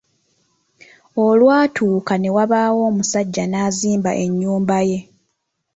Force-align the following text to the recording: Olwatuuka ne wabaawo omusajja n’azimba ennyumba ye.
Olwatuuka 1.25 2.13
ne 2.17 2.29
wabaawo 2.35 2.81
omusajja 2.91 3.43
n’azimba 3.47 4.11
ennyumba 4.23 4.77
ye. 4.89 4.99